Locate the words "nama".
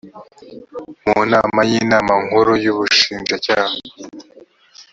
1.31-1.59